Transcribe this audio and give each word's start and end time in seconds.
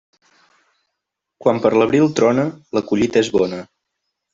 Quan 1.45 1.61
per 1.67 1.73
l'abril 1.81 2.11
trona, 2.21 2.49
la 2.79 2.87
collita 2.91 3.27
és 3.27 3.35
bona. 3.41 3.67